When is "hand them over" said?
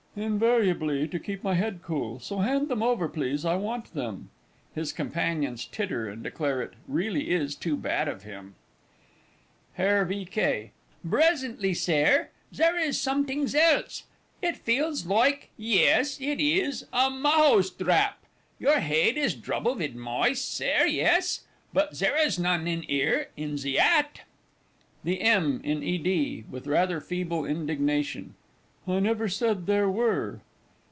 2.39-3.07